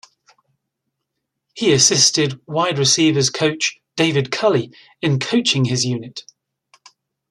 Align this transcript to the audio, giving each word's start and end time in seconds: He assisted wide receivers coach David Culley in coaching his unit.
He 1.53 1.71
assisted 1.73 2.41
wide 2.47 2.79
receivers 2.79 3.29
coach 3.29 3.77
David 3.95 4.31
Culley 4.31 4.73
in 4.99 5.19
coaching 5.19 5.65
his 5.65 5.85
unit. 5.85 6.23